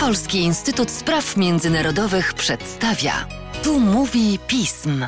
Polski 0.00 0.38
Instytut 0.38 0.90
Spraw 0.90 1.36
Międzynarodowych 1.36 2.34
przedstawia. 2.34 3.28
Tu 3.62 3.80
mówi 3.80 4.38
pism. 4.46 5.06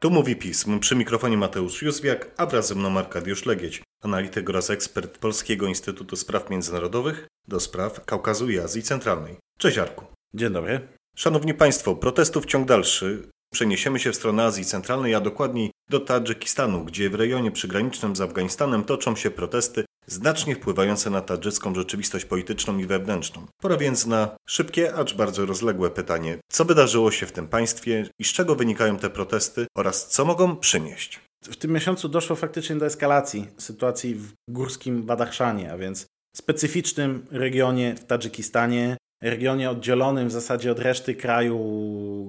Tu 0.00 0.10
mówi 0.10 0.36
pism. 0.36 0.78
Przy 0.80 0.96
mikrofonie 0.96 1.36
Mateusz 1.36 1.82
Józwiak, 1.82 2.30
a 2.36 2.46
wraz 2.46 2.68
ze 2.68 2.74
mną 2.74 2.98
Arkadiusz 2.98 3.46
Legieć, 3.46 3.82
analityk 4.02 4.50
oraz 4.50 4.70
ekspert 4.70 5.18
Polskiego 5.18 5.66
Instytutu 5.66 6.16
Spraw 6.16 6.50
Międzynarodowych 6.50 7.28
do 7.48 7.60
spraw 7.60 8.04
Kaukazu 8.04 8.50
i 8.50 8.58
Azji 8.58 8.82
Centralnej. 8.82 9.36
Cześć 9.58 9.78
Arku. 9.78 10.04
Dzień 10.34 10.52
dobry. 10.52 10.88
Szanowni 11.16 11.54
Państwo, 11.54 11.96
protestów 11.96 12.46
ciąg 12.46 12.68
dalszy. 12.68 13.28
Przeniesiemy 13.52 13.98
się 13.98 14.12
w 14.12 14.16
stronę 14.16 14.44
Azji 14.44 14.64
Centralnej, 14.64 15.14
a 15.14 15.20
dokładniej 15.20 15.70
do 15.90 16.00
Tadżykistanu, 16.00 16.84
gdzie 16.84 17.10
w 17.10 17.14
rejonie 17.14 17.50
przygranicznym 17.50 18.16
z 18.16 18.20
Afganistanem 18.20 18.84
toczą 18.84 19.16
się 19.16 19.30
protesty 19.30 19.84
znacznie 20.12 20.54
wpływające 20.54 21.10
na 21.10 21.20
tadżycką 21.20 21.74
rzeczywistość 21.74 22.24
polityczną 22.24 22.78
i 22.78 22.86
wewnętrzną. 22.86 23.46
Pora 23.62 23.76
więc 23.76 24.06
na 24.06 24.36
szybkie, 24.48 24.94
acz 24.94 25.14
bardzo 25.14 25.46
rozległe 25.46 25.90
pytanie, 25.90 26.38
co 26.52 26.64
wydarzyło 26.64 27.10
się 27.10 27.26
w 27.26 27.32
tym 27.32 27.48
państwie 27.48 28.06
i 28.18 28.24
z 28.24 28.32
czego 28.32 28.54
wynikają 28.54 28.96
te 28.96 29.10
protesty 29.10 29.66
oraz 29.76 30.08
co 30.08 30.24
mogą 30.24 30.56
przynieść. 30.56 31.20
W 31.44 31.56
tym 31.56 31.70
miesiącu 31.72 32.08
doszło 32.08 32.36
faktycznie 32.36 32.76
do 32.76 32.86
eskalacji 32.86 33.48
sytuacji 33.58 34.14
w 34.14 34.32
górskim 34.48 35.02
Badachszanie, 35.02 35.72
a 35.72 35.78
więc 35.78 36.06
specyficznym 36.36 37.26
regionie 37.30 37.94
w 37.94 38.04
Tadżykistanie, 38.04 38.96
regionie 39.22 39.70
oddzielonym 39.70 40.28
w 40.28 40.32
zasadzie 40.32 40.72
od 40.72 40.78
reszty 40.78 41.14
kraju 41.14 41.58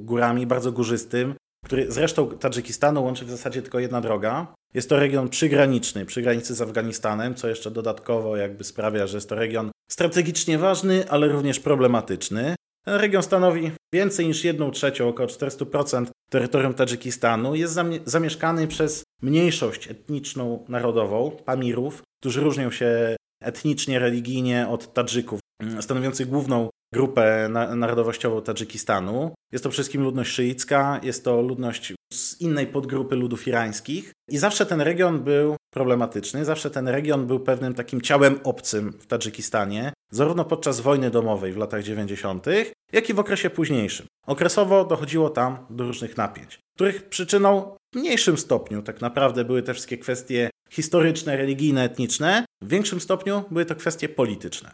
górami, 0.04 0.48
bardzo 0.48 0.72
górzystym, 0.72 1.36
który 1.72 1.92
zresztą 1.92 2.30
Tadżykistanu 2.30 3.04
łączy 3.04 3.26
w 3.26 3.30
zasadzie 3.30 3.62
tylko 3.62 3.80
jedna 3.80 4.02
droga. 4.02 4.54
Jest 4.74 4.90
to 4.90 5.00
region 5.00 5.30
przygraniczny, 5.30 6.06
przy 6.06 6.22
granicy 6.22 6.56
z 6.56 6.62
Afganistanem, 6.62 7.36
co 7.36 7.48
jeszcze 7.48 7.72
dodatkowo 7.72 8.38
jakby 8.38 8.64
sprawia, 8.64 9.08
że 9.08 9.18
jest 9.18 9.30
to 9.30 9.36
region 9.36 9.72
strategicznie 9.92 10.58
ważny, 10.58 11.10
ale 11.10 11.28
również 11.28 11.60
problematyczny. 11.60 12.56
Ten 12.86 12.96
region 12.96 13.24
stanowi 13.24 13.72
więcej 13.94 14.28
niż 14.28 14.44
1 14.44 14.72
trzecią, 14.72 15.08
około 15.08 15.28
400% 15.30 16.06
terytorium 16.30 16.74
Tadżykistanu. 16.74 17.56
Jest 17.56 17.80
zamieszkany 18.06 18.68
przez 18.68 19.04
mniejszość 19.22 19.92
etniczną 19.92 20.66
narodową, 20.70 21.32
Pamirów, 21.46 22.02
którzy 22.22 22.42
różnią 22.42 22.72
się 22.72 23.16
etnicznie, 23.42 24.00
religijnie 24.00 24.68
od 24.68 24.94
Tadżyków, 24.94 25.40
stanowiących 25.80 26.28
główną 26.28 26.70
grupę 26.94 27.50
narodowościową 27.76 28.42
Tadżykistanu. 28.42 29.34
Jest 29.52 29.64
to 29.64 29.70
przede 29.70 29.84
wszystkim 29.84 30.04
ludność 30.04 30.32
szyicka, 30.32 31.00
jest 31.04 31.24
to 31.24 31.42
ludność 31.42 31.94
z 32.14 32.42
innej 32.42 32.68
podgrupy 32.68 33.16
ludów 33.16 33.48
irańskich 33.48 34.12
i 34.30 34.38
zawsze 34.38 34.66
ten 34.66 34.82
region 34.82 35.24
był 35.24 35.56
problematyczny, 35.74 36.46
zawsze 36.46 36.72
ten 36.72 36.88
region 36.88 37.28
był 37.28 37.40
pewnym 37.40 37.74
takim 37.74 38.02
ciałem 38.02 38.40
obcym 38.44 38.92
w 38.92 39.08
Tadżykistanie, 39.08 39.94
zarówno 40.12 40.46
podczas 40.46 40.80
wojny 40.80 41.10
domowej 41.10 41.54
w 41.54 41.58
latach 41.58 41.84
90., 41.84 42.46
jak 42.94 43.10
i 43.10 43.14
w 43.14 43.20
okresie 43.20 43.50
późniejszym. 43.50 44.06
Okresowo 44.28 44.86
dochodziło 44.86 45.30
tam 45.30 45.66
do 45.70 45.88
różnych 45.88 46.18
napięć, 46.18 46.60
których 46.76 47.10
przyczyną 47.10 47.76
w 47.96 47.98
mniejszym 47.98 48.38
stopniu 48.38 48.82
tak 48.82 49.02
naprawdę 49.02 49.46
były 49.46 49.64
te 49.64 49.74
wszystkie 49.74 49.98
kwestie 49.98 50.50
historyczne, 50.70 51.38
religijne, 51.38 51.84
etniczne, 51.84 52.46
w 52.64 52.68
większym 52.68 53.02
stopniu 53.02 53.44
były 53.52 53.66
to 53.66 53.76
kwestie 53.76 54.10
polityczne. 54.10 54.72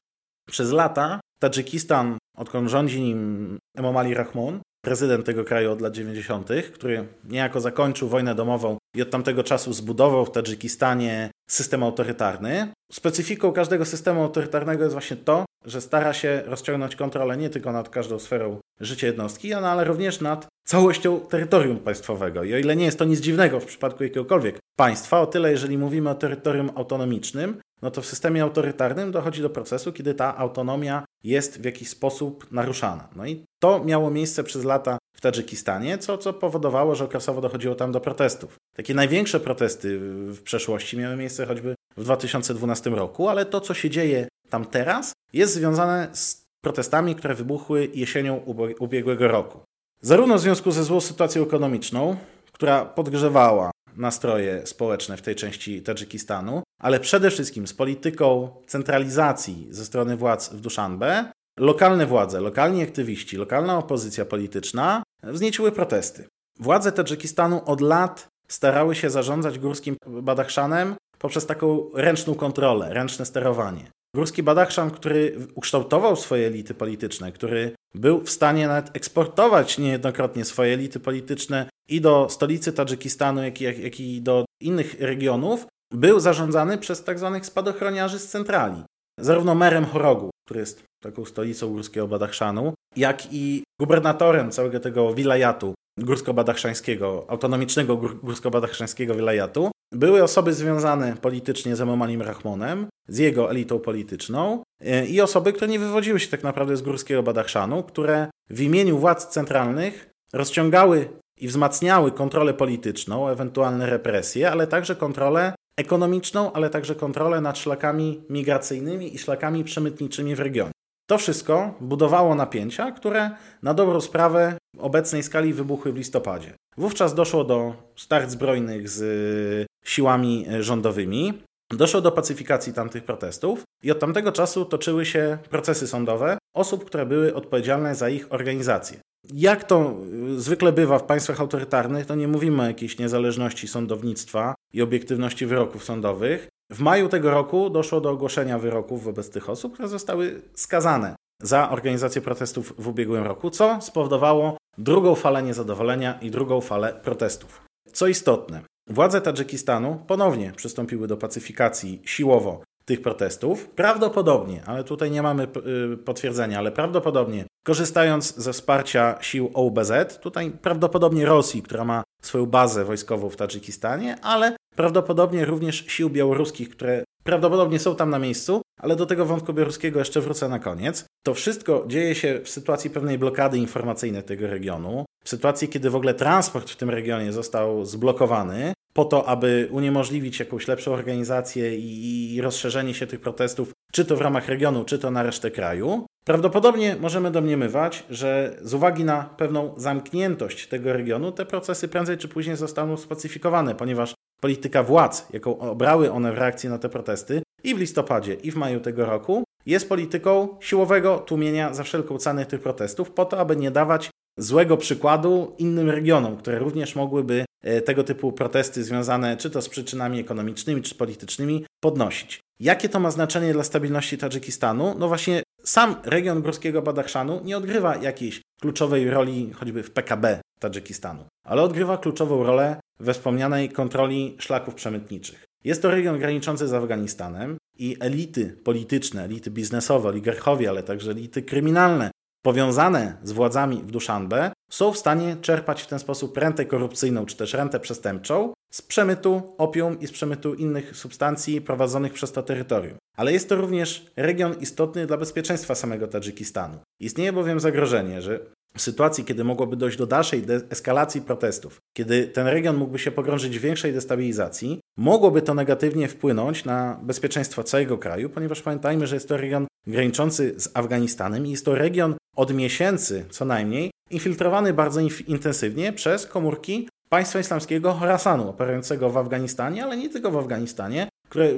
Przez 0.49 0.71
lata 0.71 1.19
Tadżykistan, 1.39 2.17
odkąd 2.38 2.69
rządzi 2.69 3.02
nim 3.02 3.57
Emomali 3.75 4.13
Rahmon, 4.13 4.59
prezydent 4.81 5.25
tego 5.25 5.43
kraju 5.43 5.71
od 5.71 5.81
lat 5.81 5.93
90., 5.93 6.49
który 6.73 7.07
niejako 7.30 7.61
zakończył 7.61 8.07
wojnę 8.07 8.35
domową 8.35 8.77
i 8.95 9.02
od 9.02 9.09
tamtego 9.09 9.43
czasu 9.43 9.73
zbudował 9.73 10.25
w 10.25 10.31
Tadżykistanie 10.31 11.31
system 11.49 11.83
autorytarny. 11.83 12.67
Specyfiką 12.91 13.52
każdego 13.52 13.85
systemu 13.85 14.23
autorytarnego 14.23 14.83
jest 14.83 14.93
właśnie 14.93 15.17
to, 15.17 15.45
że 15.65 15.81
stara 15.81 16.13
się 16.13 16.41
rozciągnąć 16.45 16.95
kontrolę 16.95 17.38
nie 17.38 17.49
tylko 17.49 17.71
nad 17.71 17.89
każdą 17.89 18.19
sferą 18.19 18.59
życia 18.80 19.08
jednostki, 19.08 19.53
ale 19.53 19.83
również 19.83 20.21
nad 20.21 20.47
całością 20.67 21.19
terytorium 21.19 21.80
państwowego. 21.80 22.43
I 22.43 22.53
o 22.53 22.58
ile 22.58 22.75
nie 22.75 22.85
jest 22.85 22.99
to 22.99 23.05
nic 23.05 23.19
dziwnego 23.19 23.59
w 23.59 23.65
przypadku 23.65 24.04
jakiegokolwiek 24.04 24.59
państwa, 24.77 25.21
o 25.21 25.27
tyle 25.27 25.52
jeżeli 25.52 25.77
mówimy 25.77 26.09
o 26.09 26.15
terytorium 26.15 26.71
autonomicznym, 26.75 27.61
no 27.81 27.92
to 27.92 28.02
w 28.02 28.05
systemie 28.05 28.43
autorytarnym 28.43 29.11
dochodzi 29.11 29.42
do 29.42 29.49
procesu, 29.49 29.93
kiedy 29.93 30.14
ta 30.14 30.37
autonomia 30.37 31.05
jest 31.27 31.61
w 31.61 31.65
jakiś 31.65 31.89
sposób 31.89 32.52
naruszana. 32.52 33.08
No 33.15 33.26
i 33.26 33.43
to 33.60 33.83
miało 33.83 34.11
miejsce 34.11 34.43
przez 34.43 34.64
lata 34.64 34.98
w 35.15 35.21
Tadżykistanie, 35.21 35.98
co, 35.98 36.17
co 36.17 36.33
powodowało, 36.33 36.95
że 36.95 37.05
okresowo 37.05 37.42
dochodziło 37.42 37.76
tam 37.76 37.92
do 37.92 37.99
protestów. 38.02 38.55
Takie 38.76 38.93
największe 38.93 39.39
protesty 39.39 39.99
w 40.33 40.42
przeszłości 40.43 40.98
miały 40.98 41.16
miejsce 41.16 41.45
choćby 41.45 41.76
w 41.98 42.04
2012 42.04 42.89
roku, 42.89 43.30
ale 43.30 43.45
to, 43.45 43.61
co 43.61 43.73
się 43.73 43.89
dzieje 43.89 44.27
tam 44.49 44.66
teraz, 44.66 45.14
jest 45.33 45.54
związane 45.54 46.10
z 46.14 46.45
protestami, 46.61 47.16
które 47.16 47.36
wybuchły 47.36 47.89
jesienią 47.93 48.36
ubiegłego 48.80 49.27
roku. 49.27 49.60
Zarówno 50.02 50.36
w 50.36 50.42
związku 50.42 50.71
ze 50.71 50.83
złą 50.83 51.02
sytuacją 51.02 51.43
ekonomiczną, 51.43 52.17
która 52.52 52.86
podgrzewała 52.86 53.71
nastroje 53.97 54.67
społeczne 54.67 55.17
w 55.17 55.21
tej 55.21 55.35
części 55.35 55.81
Tadżykistanu, 55.81 56.63
ale 56.81 56.99
przede 56.99 57.31
wszystkim 57.31 57.67
z 57.67 57.73
polityką 57.73 58.49
centralizacji 58.67 59.67
ze 59.69 59.85
strony 59.85 60.17
władz 60.17 60.49
w 60.49 60.61
Duszanbe, 60.61 61.31
lokalne 61.59 62.05
władze, 62.05 62.41
lokalni 62.41 62.83
aktywiści, 62.83 63.37
lokalna 63.37 63.77
opozycja 63.77 64.25
polityczna 64.25 65.03
wznieciły 65.23 65.71
protesty. 65.71 66.27
Władze 66.59 66.91
Tadżykistanu 66.91 67.61
od 67.65 67.81
lat 67.81 68.27
starały 68.47 68.95
się 68.95 69.09
zarządzać 69.09 69.59
górskim 69.59 69.97
Badachszanem 70.07 70.95
poprzez 71.19 71.45
taką 71.45 71.89
ręczną 71.93 72.36
kontrolę, 72.36 72.93
ręczne 72.93 73.25
sterowanie. 73.25 73.91
Górski 74.15 74.43
Badachszan, 74.43 74.91
który 74.91 75.37
ukształtował 75.55 76.15
swoje 76.15 76.47
elity 76.47 76.73
polityczne, 76.73 77.31
który 77.31 77.71
był 77.95 78.23
w 78.23 78.30
stanie 78.30 78.67
nawet 78.67 78.95
eksportować 78.95 79.77
niejednokrotnie 79.77 80.45
swoje 80.45 80.73
elity 80.73 80.99
polityczne 80.99 81.69
i 81.89 82.02
do 82.02 82.27
stolicy 82.30 82.73
Tadżykistanu, 82.73 83.43
jak 83.43 83.61
i, 83.61 83.64
jak 83.64 83.99
i 83.99 84.21
do 84.21 84.45
innych 84.61 85.02
regionów, 85.02 85.65
był 85.93 86.20
zarządzany 86.20 86.77
przez. 86.77 87.03
Tak 87.03 87.20
spadochroniarzy 87.45 88.20
z 88.20 88.27
centrali. 88.27 88.83
Zarówno 89.20 89.55
merem 89.55 89.86
Chorogu, 89.86 90.30
który 90.45 90.59
jest 90.59 90.83
taką 91.03 91.25
stolicą 91.25 91.67
górskiego 91.67 92.08
Badachszanu, 92.08 92.73
jak 92.95 93.33
i 93.33 93.64
gubernatorem 93.80 94.52
całego 94.52 94.80
tego 94.80 95.14
wilayatu 95.14 95.73
górsko-badachszańskiego, 95.99 97.25
autonomicznego 97.27 97.98
górsko-badachszańskiego 97.98 99.15
wilayatu, 99.15 99.71
były 99.93 100.23
osoby 100.23 100.54
związane 100.54 101.15
politycznie 101.21 101.75
z 101.75 101.81
Emomalim 101.81 102.21
Rahmonem, 102.21 102.87
z 103.08 103.17
jego 103.17 103.52
elitą 103.52 103.80
polityczną 103.80 104.64
e, 104.81 105.05
i 105.05 105.21
osoby, 105.21 105.54
które 105.54 105.67
nie 105.67 105.80
wywodziły 105.80 106.19
się 106.19 106.27
tak 106.27 106.43
naprawdę 106.43 106.77
z 106.77 106.81
górskiego 106.81 107.23
Badachszanu, 107.23 107.83
które 107.83 108.30
w 108.49 108.61
imieniu 108.61 108.98
władz 108.98 109.27
centralnych 109.27 110.09
rozciągały 110.33 111.09
i 111.37 111.48
wzmacniały 111.48 112.11
kontrolę 112.11 112.53
polityczną, 112.53 113.27
ewentualne 113.27 113.86
represje, 113.86 114.52
ale 114.52 114.67
także 114.67 114.95
kontrolę 114.95 115.53
ekonomiczną, 115.77 116.53
ale 116.53 116.70
także 116.70 116.95
kontrolę 116.95 117.42
nad 117.42 117.58
szlakami 117.58 118.23
migracyjnymi 118.30 119.15
i 119.15 119.17
szlakami 119.17 119.64
przemytniczymi 119.64 120.36
w 120.36 120.39
regionie. 120.39 120.71
To 121.09 121.17
wszystko 121.17 121.73
budowało 121.81 122.36
napięcia, 122.36 122.92
które 122.92 123.31
na 123.64 123.73
dobrą 123.73 124.02
sprawę 124.02 124.58
obecnej 124.77 125.23
skali 125.23 125.53
wybuchły 125.53 125.93
w 125.93 125.98
listopadzie. 125.98 126.53
Wówczas 126.77 127.15
doszło 127.15 127.43
do 127.43 127.73
start 127.95 128.30
zbrojnych 128.30 128.89
z 128.89 129.68
siłami 129.86 130.45
rządowymi, 130.59 131.33
doszło 131.72 132.01
do 132.01 132.12
pacyfikacji 132.12 132.74
tamtych 132.74 133.04
protestów 133.04 133.63
i 133.83 133.92
od 133.92 134.00
tamtego 134.00 134.31
czasu 134.31 134.66
toczyły 134.66 135.06
się 135.06 135.38
procesy 135.50 135.88
sądowe 135.88 136.38
osób, 136.56 136.86
które 136.86 137.06
były 137.06 137.36
odpowiedzialne 137.36 137.95
za 137.95 138.10
ich 138.10 138.33
organizację. 138.33 139.00
Jak 139.33 139.63
to 139.63 139.95
zwykle 140.38 140.72
bywa 140.72 141.00
w 141.00 141.04
państwach 141.04 141.42
autorytarnych, 141.42 142.06
to 142.06 142.16
nie 142.16 142.28
mówimy 142.28 142.62
o 142.63 142.66
jakiejś 142.66 143.00
niezależności 143.00 143.68
sądownictwa 143.68 144.56
i 144.74 144.81
obiektywności 144.81 145.45
wyroków 145.45 145.83
sądowych. 145.83 146.48
W 146.72 146.80
maju 146.80 147.10
tego 147.10 147.31
roku 147.31 147.69
doszło 147.69 148.01
do 148.01 148.10
ogłoszenia 148.10 148.60
wyroków 148.60 149.04
wobec 149.04 149.30
tych 149.30 149.50
osób, 149.50 149.74
które 149.74 149.88
zostały 149.88 150.42
skazane 150.56 151.16
za 151.42 151.70
organizację 151.70 152.22
protestów 152.22 152.74
w 152.78 152.88
ubiegłym 152.88 153.24
roku, 153.24 153.50
co 153.50 153.81
spowodowało 153.81 154.58
drugą 154.78 155.16
falę 155.16 155.44
niezadowolenia 155.44 156.20
i 156.22 156.31
drugą 156.31 156.62
falę 156.62 157.00
protestów. 157.04 157.62
Co 157.94 158.08
istotne, 158.08 158.62
władze 158.89 159.22
Tadżykistanu 159.22 160.04
ponownie 160.07 160.51
przystąpiły 160.56 161.07
do 161.07 161.18
pacyfikacji 161.18 162.01
siłowo 162.06 162.62
tych 162.86 163.01
protestów. 163.01 163.69
Prawdopodobnie, 163.69 164.62
ale 164.66 164.84
tutaj 164.84 165.12
nie 165.12 165.22
mamy 165.22 165.48
y, 165.94 165.98
potwierdzenia, 165.98 166.57
ale 166.60 166.72
prawdopodobnie 166.72 167.45
korzystając 167.66 168.36
ze 168.36 168.54
wsparcia 168.54 169.18
sił 169.22 169.51
OBZ, 169.54 169.92
tutaj 170.22 170.51
prawdopodobnie 170.51 171.25
Rosji, 171.25 171.62
która 171.62 171.86
ma 171.86 172.04
swoją 172.22 172.45
bazę 172.45 172.86
wojskową 172.86 173.30
w 173.30 173.36
Tadżykistanie, 173.36 174.18
ale 174.22 174.56
prawdopodobnie 174.75 175.45
również 175.45 175.86
sił 175.88 176.10
białoruskich, 176.10 176.69
które 176.69 177.04
prawdopodobnie 177.24 177.80
są 177.80 177.95
tam 177.95 178.10
na 178.10 178.19
miejscu, 178.19 178.62
ale 178.80 178.95
do 178.95 179.06
tego 179.06 179.25
wątku 179.25 179.54
białoruskiego 179.54 180.00
jeszcze 180.00 180.22
wrócę 180.22 180.50
na 180.50 180.60
koniec. 180.60 181.06
To 181.25 181.34
wszystko 181.34 181.86
dzieje 181.88 182.16
się 182.16 182.39
w 182.44 182.50
sytuacji 182.50 182.89
pewnej 182.89 183.18
blokady 183.18 183.57
informacyjnej 183.57 184.24
tego 184.24 184.48
regionu, 184.48 185.06
w 185.24 185.30
sytuacji, 185.30 185.68
kiedy 185.68 185.89
w 185.89 185.95
ogóle 185.95 186.13
transport 186.13 186.69
w 186.69 186.75
tym 186.75 186.89
regionie 186.89 187.34
został 187.34 187.86
zblokowany, 187.86 188.74
po 188.98 189.06
to, 189.06 189.28
aby 189.28 189.68
uniemożliwić 189.72 190.40
jakąś 190.40 190.68
lepszą 190.68 190.94
organizację 190.94 191.78
i 191.78 192.40
rozszerzenie 192.42 192.94
się 192.94 193.08
tych 193.08 193.22
protestów, 193.22 193.72
czy 193.92 194.06
to 194.06 194.16
w 194.16 194.22
ramach 194.22 194.48
regionu, 194.48 194.86
czy 194.86 195.00
to 195.00 195.12
na 195.12 195.24
resztę 195.24 195.52
kraju. 195.52 196.06
Prawdopodobnie 196.26 196.96
możemy 197.00 197.32
domniemywać, 197.32 198.04
że 198.10 198.58
z 198.62 198.74
uwagi 198.74 199.04
na 199.04 199.24
pewną 199.24 199.74
zamkniętość 199.78 200.68
tego 200.68 200.94
regionu, 200.94 201.32
te 201.32 201.46
procesy 201.46 201.88
prędzej 201.88 202.18
czy 202.18 202.28
później 202.28 202.56
zostaną 202.56 202.98
spacyfikowane, 202.98 203.76
ponieważ 203.76 204.14
polityka 204.42 204.84
władz, 204.84 205.28
jaką 205.34 205.60
obrały 205.60 206.12
one 206.12 206.32
w 206.34 206.38
reakcji 206.38 206.70
na 206.70 206.78
te 206.78 206.90
protesty 206.90 207.42
i 207.64 207.76
w 207.76 207.80
listopadzie, 207.80 208.34
i 208.34 208.52
w 208.52 208.56
maju 208.56 208.80
tego 208.80 209.06
roku, 209.06 209.44
jest 209.66 209.90
polityką 209.90 210.58
siłowego 210.60 211.18
tłumienia 211.18 211.74
za 211.74 211.84
wszelką 211.84 212.18
cenę 212.18 212.46
tych 212.46 212.62
protestów, 212.62 213.12
po 213.12 213.26
to, 213.26 213.40
aby 213.40 213.56
nie 213.56 213.72
dawać 213.72 214.10
złego 214.38 214.78
przykładu 214.78 215.56
innym 215.58 215.90
regionom, 215.90 216.38
które 216.38 216.60
również 216.60 216.96
mogłyby 216.96 217.46
tego 217.86 218.04
typu 218.04 218.31
protesty 218.31 218.84
związane 218.84 219.38
czy 219.38 219.50
to 219.50 219.62
z 219.62 219.69
przyczynami 219.69 220.19
ekonomicznymi, 220.19 220.81
czy 220.81 220.96
politycznymi 220.96 221.66
podnosić. 221.80 222.40
Jakie 222.60 222.90
to 222.90 223.00
ma 223.00 223.12
znaczenie 223.12 223.54
dla 223.54 223.64
stabilności 223.64 224.18
Tadżykistanu? 224.18 224.96
No 225.00 225.08
właśnie 225.08 225.44
sam 225.64 225.96
region 226.04 226.42
Górskiego 226.42 226.81
Badachszanu 226.81 227.42
nie 227.44 227.58
odgrywa 227.58 227.96
jakiejś 227.96 228.42
kluczowej 228.62 229.10
roli 229.10 229.52
choćby 229.54 229.84
w 229.84 229.92
PKB 229.92 230.42
Tadżykistanu, 230.60 231.24
ale 231.46 231.62
odgrywa 231.62 231.98
kluczową 231.98 232.44
rolę 232.44 232.80
we 233.00 233.14
wspomnianej 233.14 233.70
kontroli 233.70 234.36
szlaków 234.40 234.75
przemytniczych. 234.75 235.46
Jest 235.63 235.81
to 235.81 235.92
region 235.92 236.20
graniczący 236.20 236.68
z 236.68 236.74
Afganistanem 236.74 237.58
i 237.80 237.98
elity 238.00 238.58
polityczne, 238.63 239.24
elity 239.24 239.52
biznesowe, 239.52 240.10
oligarchowie, 240.10 240.70
ale 240.70 240.84
także 240.84 241.12
elity 241.12 241.42
kryminalne 241.42 242.12
powiązane 242.48 243.18
z 243.24 243.32
władzami 243.32 243.78
w 243.78 243.92
Duszanbe 243.92 244.52
są 244.72 244.92
w 244.92 244.98
stanie 244.98 245.36
czerpać 245.42 245.82
w 245.82 245.88
ten 245.88 246.00
sposób 246.00 246.38
rentę 246.38 246.66
korupcyjną 246.66 247.26
czy 247.26 247.38
też 247.38 247.54
rentę 247.54 247.80
przestępczą 247.80 248.54
z 248.72 248.82
przemytu 248.82 249.56
opium 249.58 250.00
i 250.00 250.08
z 250.08 250.12
przemytu 250.12 250.54
innych 250.54 250.98
substancji 250.98 251.62
prowadzonych 251.62 252.14
przez 252.14 252.32
to 252.32 252.44
terytorium. 252.44 252.98
Ale 253.18 253.34
jest 253.34 253.50
to 253.50 253.56
również 253.56 254.12
region 254.16 254.56
istotny 254.60 255.08
dla 255.08 255.18
bezpieczeństwa 255.18 255.76
samego 255.76 256.08
Tadżykistanu. 256.08 256.78
Istnieje 257.00 257.34
bowiem 257.34 257.60
zagrożenie, 257.60 258.22
że 258.22 258.40
w 258.76 258.82
sytuacji, 258.82 259.24
kiedy 259.24 259.44
mogłoby 259.44 259.76
dojść 259.76 259.98
do 259.98 260.08
dalszej 260.08 260.46
eskalacji 260.70 261.22
protestów, 261.22 261.78
kiedy 261.98 262.28
ten 262.28 262.48
region 262.48 262.78
mógłby 262.78 263.00
się 263.00 263.12
pogrążyć 263.12 263.60
w 263.60 263.62
większej 263.62 263.94
destabilizacji, 263.94 264.80
mogłoby 264.98 265.42
to 265.42 265.54
negatywnie 265.54 266.08
wpłynąć 266.08 266.66
na 266.66 267.00
bezpieczeństwo 267.04 267.64
całego 267.64 267.98
kraju, 267.98 268.30
ponieważ 268.30 268.62
pamiętajmy, 268.62 269.08
że 269.08 269.16
jest 269.16 269.28
to 269.28 269.38
region 269.38 269.67
graniczący 269.88 270.54
z 270.57 270.69
Afganistanem 270.74 271.45
i 271.45 271.51
jest 271.51 271.66
to 271.66 271.75
region 271.75 272.16
od 272.36 272.54
miesięcy 272.54 273.25
co 273.30 273.45
najmniej 273.45 273.92
infiltrowany 274.10 274.74
bardzo 274.74 275.00
intensywnie 275.28 275.94
przez 275.94 276.25
komórki 276.25 276.89
państwa 277.10 277.39
islamskiego 277.39 277.94
Horasanu, 277.94 278.50
operującego 278.50 279.10
w 279.10 279.18
Afganistanie, 279.18 279.84
ale 279.84 279.98
nie 279.98 280.10
tylko 280.10 280.31
w 280.31 280.38
Afganistanie, 280.38 281.10
które, 281.30 281.50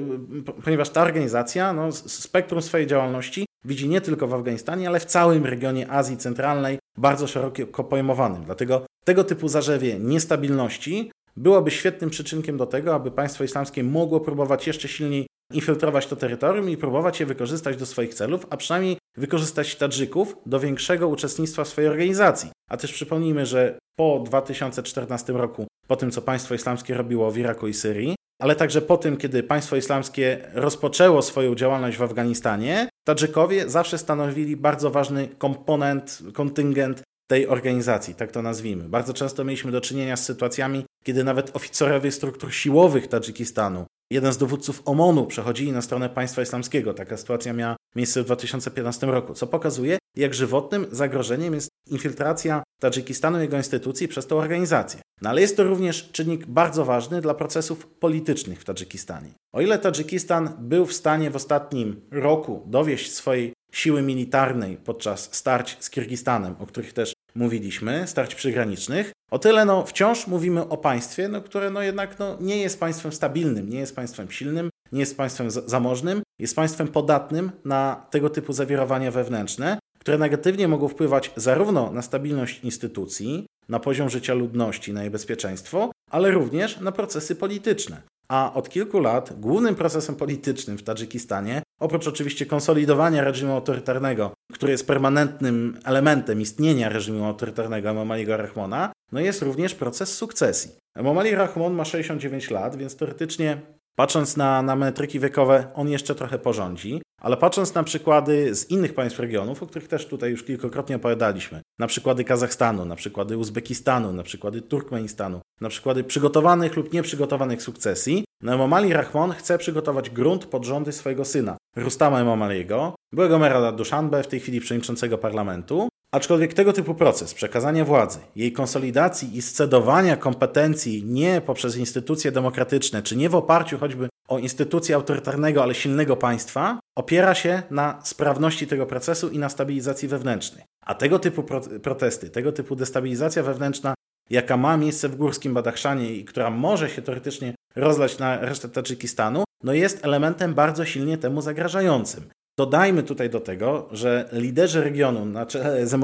ponieważ 0.64 0.90
ta 0.90 1.02
organizacja 1.02 1.72
no, 1.72 1.92
spektrum 1.92 2.62
swojej 2.62 2.86
działalności 2.86 3.46
widzi 3.64 3.88
nie 3.88 4.00
tylko 4.00 4.26
w 4.26 4.34
Afganistanie, 4.34 4.88
ale 4.88 5.00
w 5.00 5.04
całym 5.04 5.46
regionie 5.46 5.90
Azji 5.90 6.16
Centralnej, 6.16 6.78
bardzo 6.98 7.26
szeroko 7.26 7.84
pojmowanym. 7.84 8.44
Dlatego 8.44 8.86
tego 9.04 9.24
typu 9.24 9.48
zarzewie 9.48 9.98
niestabilności 9.98 11.10
byłoby 11.36 11.70
świetnym 11.70 12.10
przyczynkiem 12.10 12.56
do 12.56 12.66
tego, 12.66 12.94
aby 12.94 13.10
państwo 13.10 13.44
islamskie 13.44 13.84
mogło 13.84 14.20
próbować 14.20 14.66
jeszcze 14.66 14.88
silniej 14.88 15.26
infiltrować 15.52 16.06
to 16.06 16.16
terytorium 16.16 16.70
i 16.70 16.76
próbować 16.76 17.20
je 17.20 17.26
wykorzystać 17.26 17.76
do 17.76 17.86
swoich 17.86 18.14
celów, 18.14 18.46
a 18.50 18.56
przynajmniej 18.56 18.98
wykorzystać 19.16 19.76
Tadżyków 19.76 20.36
do 20.46 20.60
większego 20.60 21.08
uczestnictwa 21.08 21.64
w 21.64 21.68
swojej 21.68 21.90
organizacji. 21.90 22.50
A 22.70 22.76
też 22.76 22.92
przypomnijmy, 22.92 23.46
że 23.46 23.78
po 23.98 24.22
2014 24.26 25.32
roku, 25.32 25.66
po 25.86 25.96
tym 25.96 26.10
co 26.10 26.22
państwo 26.22 26.54
islamskie 26.54 26.94
robiło 26.94 27.30
w 27.30 27.38
Iraku 27.38 27.68
i 27.68 27.74
Syrii, 27.74 28.14
ale 28.40 28.56
także 28.56 28.82
po 28.82 28.96
tym, 28.96 29.16
kiedy 29.16 29.42
państwo 29.42 29.76
islamskie 29.76 30.50
rozpoczęło 30.54 31.22
swoją 31.22 31.54
działalność 31.54 31.96
w 31.96 32.02
Afganistanie, 32.02 32.88
Tadżykowie 33.06 33.68
zawsze 33.68 33.98
stanowili 33.98 34.56
bardzo 34.56 34.90
ważny 34.90 35.28
komponent, 35.28 36.22
kontyngent 36.32 37.02
tej 37.30 37.48
organizacji, 37.48 38.14
tak 38.14 38.32
to 38.32 38.42
nazwijmy. 38.42 38.88
Bardzo 38.88 39.14
często 39.14 39.44
mieliśmy 39.44 39.72
do 39.72 39.80
czynienia 39.80 40.16
z 40.16 40.24
sytuacjami, 40.24 40.84
kiedy 41.04 41.24
nawet 41.24 41.56
oficerowie 41.56 42.12
struktur 42.12 42.52
siłowych 42.54 43.08
Tadżykistanu, 43.08 43.86
jeden 44.10 44.32
z 44.32 44.38
dowódców 44.38 44.82
OMON-u 44.84 45.28
na 45.72 45.82
stronę 45.82 46.08
państwa 46.08 46.42
islamskiego. 46.42 46.94
Taka 46.94 47.16
sytuacja 47.16 47.52
miała 47.52 47.76
miejsce 47.96 48.22
w 48.22 48.24
2015 48.24 49.06
roku, 49.06 49.34
co 49.34 49.46
pokazuje, 49.46 49.98
jak 50.16 50.34
żywotnym 50.34 50.86
zagrożeniem 50.90 51.54
jest 51.54 51.68
infiltracja 51.86 52.62
Tadżykistanu 52.80 53.38
i 53.38 53.40
jego 53.40 53.56
instytucji 53.56 54.08
przez 54.08 54.26
tę 54.26 54.36
organizację. 54.36 55.00
No 55.22 55.30
ale 55.30 55.40
jest 55.40 55.56
to 55.56 55.64
również 55.64 56.08
czynnik 56.12 56.46
bardzo 56.46 56.84
ważny 56.84 57.20
dla 57.20 57.34
procesów 57.34 57.86
politycznych 57.86 58.60
w 58.60 58.64
Tadżykistanie. 58.64 59.30
O 59.54 59.60
ile 59.60 59.78
Tadżykistan 59.78 60.56
był 60.58 60.86
w 60.86 60.92
stanie 60.92 61.30
w 61.30 61.36
ostatnim 61.36 62.00
roku 62.10 62.62
dowieść 62.66 63.12
swojej 63.12 63.52
siły 63.72 64.02
militarnej 64.02 64.76
podczas 64.76 65.34
starć 65.34 65.76
z 65.80 65.90
Kirgistanem, 65.90 66.54
o 66.58 66.66
których 66.66 66.92
też 66.92 67.12
mówiliśmy, 67.40 68.06
starć 68.06 68.34
przygranicznych, 68.34 69.12
o 69.30 69.38
tyle 69.38 69.64
no, 69.64 69.86
wciąż 69.86 70.26
mówimy 70.26 70.68
o 70.68 70.76
państwie, 70.76 71.28
no, 71.28 71.40
które 71.40 71.70
no, 71.70 71.82
jednak 71.82 72.18
no, 72.18 72.36
nie 72.40 72.58
jest 72.58 72.80
państwem 72.80 73.12
stabilnym, 73.12 73.68
nie 73.68 73.78
jest 73.78 73.96
państwem 73.96 74.30
silnym, 74.30 74.70
nie 74.92 75.00
jest 75.00 75.16
państwem 75.16 75.50
zamożnym, 75.50 76.22
jest 76.38 76.56
państwem 76.56 76.88
podatnym 76.88 77.50
na 77.64 78.06
tego 78.10 78.30
typu 78.30 78.52
zawirowania 78.52 79.10
wewnętrzne, 79.10 79.78
które 79.98 80.18
negatywnie 80.18 80.68
mogą 80.68 80.88
wpływać 80.88 81.32
zarówno 81.36 81.92
na 81.92 82.02
stabilność 82.02 82.60
instytucji, 82.64 83.46
na 83.68 83.80
poziom 83.80 84.10
życia 84.10 84.34
ludności, 84.34 84.92
na 84.92 85.00
jej 85.02 85.10
bezpieczeństwo, 85.10 85.90
ale 86.10 86.30
również 86.30 86.80
na 86.80 86.92
procesy 86.92 87.36
polityczne. 87.36 88.02
A 88.30 88.52
od 88.54 88.68
kilku 88.68 89.00
lat 89.00 89.40
głównym 89.40 89.74
procesem 89.74 90.16
politycznym 90.16 90.78
w 90.78 90.82
Tadżykistanie, 90.82 91.62
oprócz 91.80 92.08
oczywiście 92.08 92.46
konsolidowania 92.46 93.24
reżimu 93.24 93.52
autorytarnego, 93.52 94.32
który 94.52 94.72
jest 94.72 94.86
permanentnym 94.86 95.78
elementem 95.84 96.40
istnienia 96.40 96.88
reżimu 96.88 97.24
autorytarnego 97.24 97.90
Emomaliego 97.90 98.36
Rahmona, 98.36 98.92
no 99.12 99.20
jest 99.20 99.42
również 99.42 99.74
proces 99.74 100.14
sukcesji. 100.14 100.70
Emomali 100.96 101.34
Rahmon 101.34 101.74
ma 101.74 101.84
69 101.84 102.50
lat, 102.50 102.76
więc 102.76 102.96
teoretycznie 102.96 103.60
Patrząc 104.00 104.36
na, 104.36 104.62
na 104.62 104.76
metryki 104.76 105.20
wiekowe, 105.20 105.66
on 105.74 105.88
jeszcze 105.88 106.14
trochę 106.14 106.38
porządzi, 106.38 107.02
ale 107.20 107.36
patrząc 107.36 107.74
na 107.74 107.82
przykłady 107.82 108.54
z 108.54 108.70
innych 108.70 108.94
państw 108.94 109.18
regionów, 109.18 109.62
o 109.62 109.66
których 109.66 109.88
też 109.88 110.06
tutaj 110.06 110.30
już 110.30 110.44
kilkakrotnie 110.44 110.96
opowiadaliśmy, 110.96 111.60
na 111.80 111.86
przykłady 111.86 112.24
Kazachstanu, 112.24 112.84
na 112.84 112.96
przykłady 112.96 113.36
Uzbekistanu, 113.36 114.12
na 114.12 114.22
przykłady 114.22 114.62
Turkmenistanu, 114.62 115.40
na 115.60 115.68
przykłady 115.68 116.04
przygotowanych 116.04 116.76
lub 116.76 116.92
nieprzygotowanych 116.92 117.62
sukcesji, 117.62 118.24
no 118.42 118.54
Emomali 118.54 118.92
Rahmon 118.92 119.32
chce 119.32 119.58
przygotować 119.58 120.10
grunt 120.10 120.46
pod 120.46 120.64
rządy 120.64 120.92
swojego 120.92 121.24
syna, 121.24 121.56
Rustama 121.76 122.20
Emomaliego, 122.20 122.94
byłego 123.12 123.38
mera 123.38 123.72
Dushanbe, 123.72 124.22
w 124.22 124.26
tej 124.26 124.40
chwili 124.40 124.60
przewodniczącego 124.60 125.18
parlamentu, 125.18 125.88
Aczkolwiek 126.12 126.54
tego 126.54 126.72
typu 126.72 126.94
proces 126.94 127.34
przekazania 127.34 127.84
władzy, 127.84 128.18
jej 128.36 128.52
konsolidacji 128.52 129.36
i 129.36 129.42
scedowania 129.42 130.16
kompetencji 130.16 131.04
nie 131.04 131.40
poprzez 131.40 131.76
instytucje 131.76 132.32
demokratyczne, 132.32 133.02
czy 133.02 133.16
nie 133.16 133.28
w 133.28 133.34
oparciu 133.34 133.78
choćby 133.78 134.08
o 134.28 134.38
instytucje 134.38 134.94
autorytarnego, 134.94 135.62
ale 135.62 135.74
silnego 135.74 136.16
państwa, 136.16 136.80
opiera 136.98 137.34
się 137.34 137.62
na 137.70 138.00
sprawności 138.04 138.66
tego 138.66 138.86
procesu 138.86 139.28
i 139.28 139.38
na 139.38 139.48
stabilizacji 139.48 140.08
wewnętrznej. 140.08 140.64
A 140.86 140.94
tego 140.94 141.18
typu 141.18 141.42
pro 141.42 141.60
protesty, 141.60 142.30
tego 142.30 142.52
typu 142.52 142.76
destabilizacja 142.76 143.42
wewnętrzna, 143.42 143.94
jaka 144.30 144.56
ma 144.56 144.76
miejsce 144.76 145.08
w 145.08 145.16
górskim 145.16 145.54
Badachszanie 145.54 146.14
i 146.14 146.24
która 146.24 146.50
może 146.50 146.90
się 146.90 147.02
teoretycznie 147.02 147.54
rozlać 147.76 148.18
na 148.18 148.40
resztę 148.40 148.68
Tadżykistanu, 148.68 149.44
no 149.62 149.72
jest 149.72 150.04
elementem 150.04 150.54
bardzo 150.54 150.84
silnie 150.84 151.18
temu 151.18 151.42
zagrażającym. 151.42 152.30
Dodajmy 152.60 153.02
tutaj 153.02 153.30
do 153.30 153.40
tego, 153.40 153.88
że 153.92 154.28
liderzy 154.32 154.84
regionu, 154.84 155.24
na 155.24 155.46
z 155.84 155.94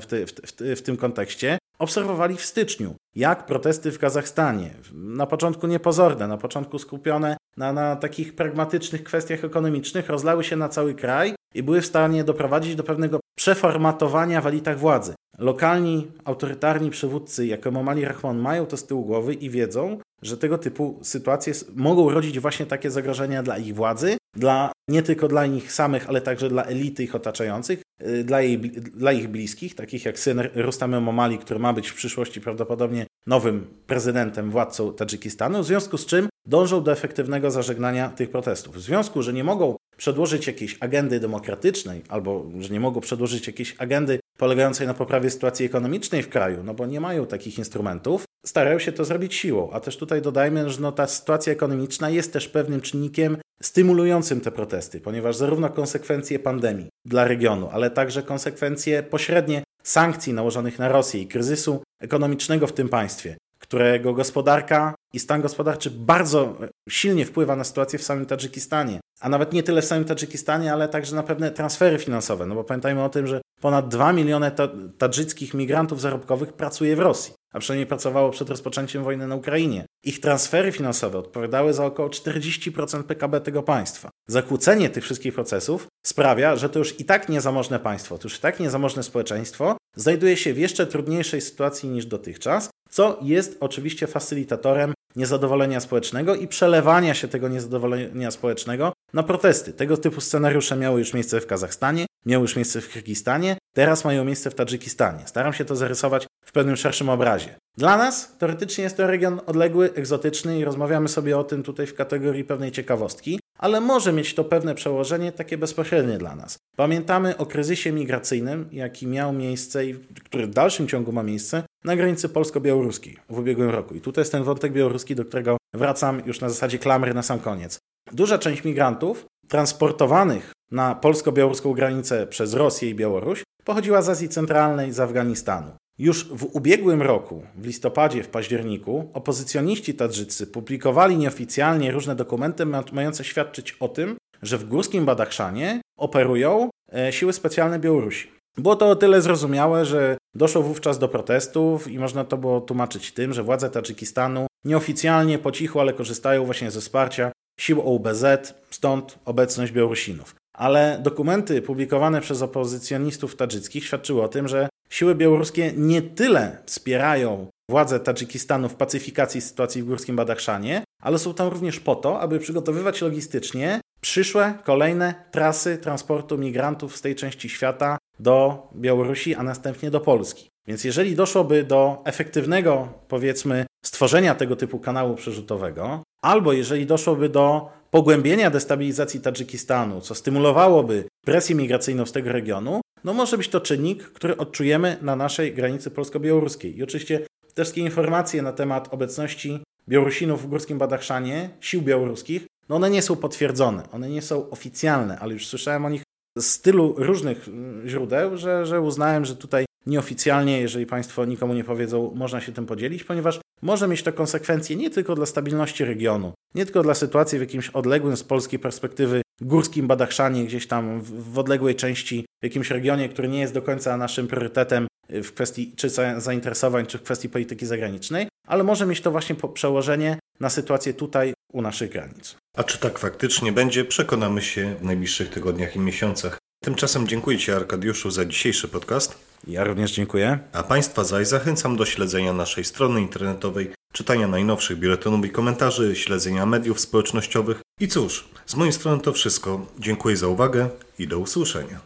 w, 0.00 0.06
ty, 0.06 0.26
w, 0.26 0.32
w, 0.32 0.78
w 0.78 0.82
tym 0.82 0.96
kontekście, 0.96 1.58
obserwowali 1.78 2.36
w 2.36 2.44
styczniu, 2.44 2.94
jak 3.14 3.46
protesty 3.46 3.92
w 3.92 3.98
Kazachstanie, 3.98 4.70
na 4.92 5.26
początku 5.26 5.66
niepozorne, 5.66 6.28
na 6.28 6.36
początku 6.36 6.78
skupione 6.78 7.36
na, 7.56 7.72
na 7.72 7.96
takich 7.96 8.34
pragmatycznych 8.34 9.04
kwestiach 9.04 9.44
ekonomicznych, 9.44 10.08
rozlały 10.08 10.44
się 10.44 10.56
na 10.56 10.68
cały 10.68 10.94
kraj 10.94 11.34
i 11.54 11.62
były 11.62 11.80
w 11.80 11.86
stanie 11.86 12.24
doprowadzić 12.24 12.76
do 12.76 12.84
pewnego 12.84 13.20
przeformatowania 13.36 14.40
w 14.40 14.46
elitach 14.46 14.78
władzy. 14.78 15.14
Lokalni, 15.38 16.06
autorytarni 16.24 16.90
przywódcy, 16.90 17.46
jak 17.46 17.66
Emomali 17.66 18.04
Rahman, 18.04 18.38
mają 18.38 18.66
to 18.66 18.76
z 18.76 18.86
tyłu 18.86 19.04
głowy 19.04 19.34
i 19.34 19.50
wiedzą, 19.50 19.98
że 20.22 20.36
tego 20.36 20.58
typu 20.58 20.98
sytuacje 21.02 21.52
mogą 21.76 22.10
rodzić 22.10 22.40
właśnie 22.40 22.66
takie 22.66 22.90
zagrożenia 22.90 23.42
dla 23.42 23.58
ich 23.58 23.74
władzy, 23.74 24.16
dla, 24.36 24.72
nie 24.88 25.02
tylko 25.02 25.28
dla 25.28 25.46
nich 25.46 25.72
samych, 25.72 26.08
ale 26.08 26.20
także 26.20 26.48
dla 26.48 26.64
elity 26.64 27.04
ich 27.04 27.14
otaczających, 27.14 27.82
y, 28.02 28.24
dla, 28.24 28.40
jej, 28.40 28.58
dla 28.58 29.12
ich 29.12 29.28
bliskich, 29.28 29.74
takich 29.74 30.04
jak 30.04 30.18
syn 30.18 30.42
Rustam 30.54 31.02
Momali, 31.02 31.38
który 31.38 31.60
ma 31.60 31.72
być 31.72 31.88
w 31.88 31.94
przyszłości 31.94 32.40
prawdopodobnie 32.40 33.06
nowym 33.26 33.66
prezydentem, 33.86 34.50
władcą 34.50 34.92
Tadżykistanu, 34.92 35.62
w 35.62 35.66
związku 35.66 35.98
z 35.98 36.06
czym 36.06 36.28
dążą 36.46 36.82
do 36.82 36.92
efektywnego 36.92 37.50
zażegnania 37.50 38.08
tych 38.08 38.30
protestów. 38.30 38.76
W 38.76 38.80
związku, 38.80 39.22
że 39.22 39.32
nie 39.32 39.44
mogą 39.44 39.76
przedłożyć 39.96 40.46
jakiejś 40.46 40.76
agendy 40.80 41.20
demokratycznej, 41.20 42.02
albo 42.08 42.46
że 42.60 42.68
nie 42.68 42.80
mogą 42.80 43.00
przedłożyć 43.00 43.46
jakiejś 43.46 43.74
agendy 43.78 44.18
polegającej 44.38 44.86
na 44.86 44.94
poprawie 44.94 45.30
sytuacji 45.30 45.66
ekonomicznej 45.66 46.22
w 46.22 46.28
kraju, 46.28 46.62
no 46.64 46.74
bo 46.74 46.86
nie 46.86 47.00
mają 47.00 47.26
takich 47.26 47.58
instrumentów, 47.58 48.24
starają 48.46 48.78
się 48.78 48.92
to 48.92 49.04
zrobić 49.04 49.34
siłą. 49.34 49.70
A 49.72 49.80
też 49.80 49.96
tutaj 49.96 50.22
dodajmy, 50.22 50.70
że 50.70 50.80
no 50.80 50.92
ta 50.92 51.06
sytuacja 51.06 51.52
ekonomiczna 51.52 52.10
jest 52.10 52.32
też 52.32 52.48
pewnym 52.48 52.80
czynnikiem 52.80 53.36
stymulującym 53.62 54.40
te 54.40 54.52
protesty, 54.52 55.00
ponieważ 55.00 55.36
zarówno 55.36 55.70
konsekwencje 55.70 56.38
pandemii 56.38 56.88
dla 57.04 57.24
regionu, 57.24 57.68
ale 57.72 57.90
także 57.90 58.22
konsekwencje 58.22 59.02
pośrednie 59.02 59.62
sankcji 59.82 60.32
nałożonych 60.32 60.78
na 60.78 60.88
Rosję 60.88 61.20
i 61.20 61.26
kryzysu 61.26 61.82
ekonomicznego 62.00 62.66
w 62.66 62.72
tym 62.72 62.88
państwie, 62.88 63.36
którego 63.58 64.14
gospodarka 64.14 64.94
i 65.12 65.18
stan 65.18 65.42
gospodarczy 65.42 65.90
bardzo 65.90 66.56
silnie 66.88 67.26
wpływa 67.26 67.56
na 67.56 67.64
sytuację 67.64 67.98
w 67.98 68.02
samym 68.02 68.26
Tadżykistanie, 68.26 69.00
a 69.24 69.28
nawet 69.28 69.52
nie 69.52 69.62
tyle 69.62 69.82
w 69.82 69.84
samym 69.84 70.04
Tadżykistanie, 70.04 70.72
ale 70.72 70.88
także 70.88 71.16
na 71.16 71.22
pewne 71.22 71.50
transfery 71.50 71.98
finansowe, 71.98 72.46
no 72.46 72.54
bo 72.54 72.64
pamiętajmy 72.64 73.04
o 73.04 73.08
tym, 73.08 73.26
że 73.26 73.40
ponad 73.60 73.88
2 73.88 74.12
miliony 74.12 74.52
tadżyckich 74.98 75.54
migrantów 75.54 76.00
zarobkowych 76.00 76.52
pracuje 76.52 76.96
w 76.96 76.98
Rosji 76.98 77.34
a 77.54 77.58
przynajmniej 77.58 77.86
pracowało 77.86 78.30
przed 78.30 78.50
rozpoczęciem 78.50 79.04
wojny 79.04 79.26
na 79.26 79.36
Ukrainie. 79.36 79.86
Ich 80.04 80.20
transfery 80.20 80.72
finansowe 80.72 81.18
odpowiadały 81.18 81.72
za 81.72 81.84
około 81.84 82.08
40% 82.08 83.02
PKB 83.02 83.40
tego 83.40 83.62
państwa. 83.62 84.10
Zakłócenie 84.28 84.90
tych 84.90 85.04
wszystkich 85.04 85.34
procesów 85.34 85.86
sprawia, 86.06 86.56
że 86.56 86.68
to 86.68 86.78
już 86.78 87.00
i 87.00 87.04
tak 87.04 87.28
niezamożne 87.28 87.78
państwo, 87.78 88.18
to 88.18 88.24
już 88.28 88.38
i 88.38 88.40
tak 88.40 88.60
niezamożne 88.60 89.02
społeczeństwo 89.02 89.76
znajduje 89.96 90.36
się 90.36 90.54
w 90.54 90.58
jeszcze 90.58 90.86
trudniejszej 90.86 91.40
sytuacji 91.40 91.88
niż 91.88 92.06
dotychczas, 92.06 92.70
co 92.90 93.18
jest 93.22 93.56
oczywiście 93.60 94.06
facylitatorem 94.06 94.94
niezadowolenia 95.16 95.80
społecznego 95.80 96.34
i 96.34 96.48
przelewania 96.48 97.14
się 97.14 97.28
tego 97.28 97.48
niezadowolenia 97.48 98.30
społecznego 98.30 98.92
na 99.14 99.22
protesty. 99.22 99.72
Tego 99.72 99.96
typu 99.96 100.20
scenariusze 100.20 100.76
miały 100.76 100.98
już 100.98 101.14
miejsce 101.14 101.40
w 101.40 101.46
Kazachstanie, 101.46 102.06
miały 102.26 102.42
już 102.42 102.56
miejsce 102.56 102.80
w 102.80 102.92
Kirgistanie, 102.92 103.56
teraz 103.72 104.04
mają 104.04 104.24
miejsce 104.24 104.50
w 104.50 104.54
Tadżykistanie. 104.54 105.20
Staram 105.26 105.52
się 105.52 105.64
to 105.64 105.76
zarysować 105.76 106.26
w 106.44 106.52
pewnym 106.52 106.76
szerszym 106.76 107.08
obrazie. 107.08 107.56
Dla 107.76 107.96
nas 107.96 108.36
teoretycznie 108.38 108.84
jest 108.84 108.96
to 108.96 109.06
region 109.06 109.40
odległy, 109.46 109.92
egzotyczny 109.94 110.58
i 110.58 110.64
rozmawiamy 110.64 111.08
sobie 111.08 111.38
o 111.38 111.44
tym 111.44 111.62
tutaj 111.62 111.86
w 111.86 111.94
kategorii 111.94 112.44
pewnej 112.44 112.72
ciekawostki, 112.72 113.40
ale 113.58 113.80
może 113.80 114.12
mieć 114.12 114.34
to 114.34 114.44
pewne 114.44 114.74
przełożenie 114.74 115.32
takie 115.32 115.58
bezpośrednie 115.58 116.18
dla 116.18 116.36
nas. 116.36 116.58
Pamiętamy 116.76 117.36
o 117.36 117.46
kryzysie 117.46 117.92
migracyjnym, 117.92 118.68
jaki 118.72 119.06
miał 119.06 119.32
miejsce 119.32 119.86
i 119.86 119.94
który 120.24 120.46
w 120.46 120.50
dalszym 120.50 120.88
ciągu 120.88 121.12
ma 121.12 121.22
miejsce 121.22 121.62
na 121.84 121.96
granicy 121.96 122.28
polsko-białoruskiej 122.28 123.16
w 123.28 123.38
ubiegłym 123.38 123.70
roku. 123.70 123.94
I 123.94 124.00
tutaj 124.00 124.22
jest 124.22 124.32
ten 124.32 124.42
wątek 124.42 124.72
białoruski, 124.72 125.14
do 125.14 125.24
którego 125.24 125.56
wracam 125.74 126.22
już 126.26 126.40
na 126.40 126.48
zasadzie 126.48 126.78
klamry 126.78 127.14
na 127.14 127.22
sam 127.22 127.38
koniec. 127.38 127.78
Duża 128.14 128.38
część 128.38 128.64
migrantów 128.64 129.26
transportowanych 129.48 130.52
na 130.70 130.94
polsko-białoruską 130.94 131.72
granicę 131.72 132.26
przez 132.26 132.54
Rosję 132.54 132.90
i 132.90 132.94
Białoruś 132.94 133.42
pochodziła 133.64 134.02
z 134.02 134.08
Azji 134.08 134.28
Centralnej, 134.28 134.92
z 134.92 135.00
Afganistanu. 135.00 135.72
Już 135.98 136.24
w 136.24 136.44
ubiegłym 136.56 137.02
roku, 137.02 137.42
w 137.56 137.66
listopadzie, 137.66 138.22
w 138.22 138.28
październiku, 138.28 139.10
opozycjoniści 139.12 139.94
tadżycy 139.94 140.46
publikowali 140.46 141.16
nieoficjalnie 141.16 141.92
różne 141.92 142.16
dokumenty 142.16 142.66
mające 142.92 143.24
świadczyć 143.24 143.76
o 143.80 143.88
tym, 143.88 144.16
że 144.42 144.58
w 144.58 144.68
górskim 144.68 145.04
Badachszanie 145.04 145.80
operują 145.98 146.70
e, 146.92 147.12
siły 147.12 147.32
specjalne 147.32 147.78
Białorusi. 147.78 148.30
Było 148.56 148.76
to 148.76 148.90
o 148.90 148.96
tyle 148.96 149.22
zrozumiałe, 149.22 149.84
że 149.84 150.16
doszło 150.34 150.62
wówczas 150.62 150.98
do 150.98 151.08
protestów 151.08 151.88
i 151.88 151.98
można 151.98 152.24
to 152.24 152.36
było 152.36 152.60
tłumaczyć 152.60 153.12
tym, 153.12 153.32
że 153.32 153.42
władze 153.42 153.70
Tadżykistanu 153.70 154.46
nieoficjalnie, 154.64 155.38
po 155.38 155.52
cichu, 155.52 155.80
ale 155.80 155.92
korzystają 155.92 156.44
właśnie 156.44 156.70
ze 156.70 156.80
wsparcia 156.80 157.32
sił 157.60 157.80
OUBZ, 157.80 158.24
stąd 158.70 159.18
obecność 159.24 159.72
Białorusinów. 159.72 160.34
Ale 160.56 160.98
dokumenty 161.02 161.62
publikowane 161.62 162.20
przez 162.20 162.42
opozycjonistów 162.42 163.36
tadżyckich 163.36 163.84
świadczyły 163.84 164.22
o 164.22 164.28
tym, 164.28 164.48
że 164.48 164.68
siły 164.90 165.14
białoruskie 165.14 165.72
nie 165.76 166.02
tyle 166.02 166.58
wspierają 166.66 167.46
władze 167.70 168.00
Tadżykistanu 168.00 168.68
w 168.68 168.74
pacyfikacji 168.74 169.40
sytuacji 169.40 169.82
w 169.82 169.86
górskim 169.86 170.16
Badachszanie, 170.16 170.84
ale 171.02 171.18
są 171.18 171.34
tam 171.34 171.48
również 171.48 171.80
po 171.80 171.94
to, 171.94 172.20
aby 172.20 172.38
przygotowywać 172.38 173.00
logistycznie 173.00 173.80
przyszłe, 174.00 174.58
kolejne 174.64 175.14
trasy 175.30 175.78
transportu 175.78 176.38
migrantów 176.38 176.96
z 176.96 177.00
tej 177.00 177.14
części 177.14 177.48
świata 177.48 177.98
do 178.18 178.68
Białorusi, 178.76 179.34
a 179.34 179.42
następnie 179.42 179.90
do 179.90 180.00
Polski. 180.00 180.48
Więc 180.66 180.84
jeżeli 180.84 181.16
doszłoby 181.16 181.64
do 181.64 182.02
efektywnego, 182.04 182.88
powiedzmy, 183.08 183.66
stworzenia 183.84 184.34
tego 184.34 184.56
typu 184.56 184.78
kanału 184.78 185.14
przerzutowego, 185.14 186.02
albo 186.24 186.52
jeżeli 186.52 186.86
doszłoby 186.86 187.28
do 187.28 187.70
pogłębienia 187.90 188.50
destabilizacji 188.50 189.20
Tadżykistanu, 189.20 190.00
co 190.00 190.14
stymulowałoby 190.14 191.04
presję 191.24 191.56
migracyjną 191.56 192.06
z 192.06 192.12
tego 192.12 192.32
regionu, 192.32 192.80
no 193.04 193.12
może 193.12 193.38
być 193.38 193.48
to 193.48 193.60
czynnik, 193.60 194.02
który 194.02 194.36
odczujemy 194.36 194.96
na 195.02 195.16
naszej 195.16 195.54
granicy 195.54 195.90
polsko-białoruskiej. 195.90 196.78
I 196.78 196.82
oczywiście 196.82 197.18
te 197.54 197.62
wszystkie 197.62 197.80
informacje 197.80 198.42
na 198.42 198.52
temat 198.52 198.94
obecności 198.94 199.60
Białorusinów 199.88 200.42
w 200.42 200.46
Górskim 200.46 200.78
Badachszanie, 200.78 201.50
sił 201.60 201.82
białoruskich, 201.82 202.46
no 202.68 202.76
one 202.76 202.90
nie 202.90 203.02
są 203.02 203.16
potwierdzone, 203.16 203.82
one 203.92 204.08
nie 204.08 204.22
są 204.22 204.50
oficjalne, 204.50 205.18
ale 205.18 205.32
już 205.32 205.46
słyszałem 205.46 205.84
o 205.84 205.90
nich 205.90 206.02
z 206.38 206.60
tylu 206.60 206.94
różnych 206.96 207.48
mm, 207.48 207.88
źródeł, 207.88 208.36
że, 208.36 208.66
że 208.66 208.80
uznałem, 208.80 209.24
że 209.24 209.36
tutaj 209.36 209.64
nieoficjalnie, 209.86 210.60
jeżeli 210.60 210.86
Państwo 210.86 211.24
nikomu 211.24 211.54
nie 211.54 211.64
powiedzą, 211.64 212.12
można 212.14 212.40
się 212.40 212.52
tym 212.52 212.66
podzielić, 212.66 213.04
ponieważ 213.04 213.40
może 213.64 213.88
mieć 213.88 214.02
to 214.02 214.12
konsekwencje 214.12 214.76
nie 214.76 214.90
tylko 214.90 215.14
dla 215.14 215.26
stabilności 215.26 215.84
regionu, 215.84 216.32
nie 216.54 216.64
tylko 216.64 216.82
dla 216.82 216.94
sytuacji 216.94 217.38
w 217.38 217.40
jakimś 217.40 217.68
odległym 217.68 218.16
z 218.16 218.24
polskiej 218.24 218.58
perspektywy 218.58 219.22
górskim 219.40 219.86
Badachszanie, 219.86 220.44
gdzieś 220.44 220.66
tam 220.66 221.00
w 221.02 221.38
odległej 221.38 221.74
części, 221.74 222.26
w 222.42 222.44
jakimś 222.44 222.70
regionie, 222.70 223.08
który 223.08 223.28
nie 223.28 223.40
jest 223.40 223.54
do 223.54 223.62
końca 223.62 223.96
naszym 223.96 224.28
priorytetem 224.28 224.86
w 225.08 225.32
kwestii 225.32 225.72
czy 225.76 225.90
zainteresowań, 226.16 226.86
czy 226.86 226.98
w 226.98 227.02
kwestii 227.02 227.28
polityki 227.28 227.66
zagranicznej, 227.66 228.28
ale 228.46 228.64
może 228.64 228.86
mieć 228.86 229.00
to 229.00 229.10
właśnie 229.10 229.36
przełożenie 229.54 230.18
na 230.40 230.50
sytuację 230.50 230.94
tutaj 230.94 231.34
u 231.52 231.62
naszych 231.62 231.90
granic. 231.90 232.36
A 232.56 232.64
czy 232.64 232.78
tak 232.78 232.98
faktycznie 232.98 233.52
będzie, 233.52 233.84
przekonamy 233.84 234.42
się 234.42 234.74
w 234.80 234.84
najbliższych 234.84 235.28
tygodniach 235.28 235.76
i 235.76 235.78
miesiącach. 235.78 236.38
Tymczasem 236.64 237.08
dziękuję 237.08 237.38
Ci 237.38 237.52
Arkadiuszu 237.52 238.10
za 238.10 238.24
dzisiejszy 238.24 238.68
podcast. 238.68 239.18
Ja 239.46 239.64
również 239.64 239.92
dziękuję. 239.92 240.38
A 240.52 240.62
Państwa 240.62 241.04
zaś 241.04 241.26
zachęcam 241.26 241.76
do 241.76 241.84
śledzenia 241.84 242.32
naszej 242.32 242.64
strony 242.64 243.00
internetowej, 243.00 243.70
czytania 243.92 244.28
najnowszych 244.28 244.78
biuletynów 244.78 245.26
i 245.26 245.30
komentarzy, 245.30 245.96
śledzenia 245.96 246.46
mediów 246.46 246.80
społecznościowych. 246.80 247.62
I 247.80 247.88
cóż, 247.88 248.28
z 248.46 248.54
mojej 248.54 248.72
strony 248.72 249.02
to 249.02 249.12
wszystko. 249.12 249.66
Dziękuję 249.78 250.16
za 250.16 250.28
uwagę 250.28 250.68
i 250.98 251.08
do 251.08 251.18
usłyszenia. 251.18 251.80